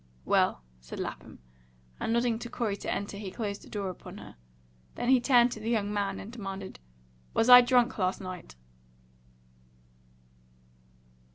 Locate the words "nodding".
2.11-2.39